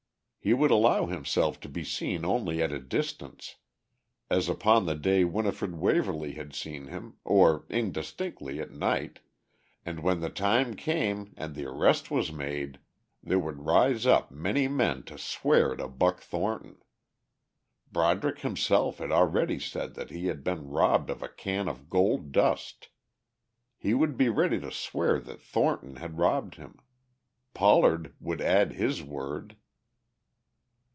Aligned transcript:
He 0.43 0.55
would 0.55 0.71
allow 0.71 1.05
himself 1.05 1.59
to 1.59 1.69
be 1.69 1.83
seen 1.83 2.25
only 2.25 2.63
at 2.63 2.71
a 2.71 2.79
distance, 2.79 3.57
as 4.27 4.49
upon 4.49 4.87
the 4.87 4.95
day 4.95 5.23
Winifred 5.23 5.75
Waverly 5.75 6.31
had 6.33 6.55
seen 6.55 6.87
him, 6.87 7.17
or 7.23 7.67
indistinctly 7.69 8.59
at 8.59 8.71
night, 8.71 9.19
and 9.85 9.99
when 9.99 10.19
the 10.19 10.31
time 10.31 10.75
came 10.75 11.35
and 11.37 11.53
the 11.53 11.65
arrest 11.67 12.09
was 12.09 12.31
made 12.31 12.79
there 13.21 13.37
would 13.37 13.67
rise 13.67 14.07
up 14.07 14.31
many 14.31 14.67
men 14.67 15.03
to 15.03 15.17
swear 15.19 15.75
to 15.75 15.87
Buck 15.87 16.19
Thornton.... 16.21 16.77
Broderick 17.91 18.39
himself 18.39 18.97
had 18.97 19.11
already 19.11 19.59
said 19.59 19.93
that 19.93 20.09
he 20.09 20.25
had 20.25 20.43
been 20.43 20.69
robbed 20.71 21.11
of 21.11 21.21
a 21.21 21.29
can 21.29 21.67
of 21.69 21.87
gold 21.87 22.31
dust. 22.31 22.89
He 23.77 23.93
would 23.93 24.17
be 24.17 24.27
ready 24.27 24.59
to 24.61 24.71
swear 24.71 25.19
that 25.19 25.43
Thornton 25.43 25.97
had 25.97 26.17
robbed 26.17 26.55
him. 26.55 26.79
Pollard 27.53 28.15
would 28.19 28.41
add 28.41 28.71
his 28.73 29.03
word.... 29.03 29.55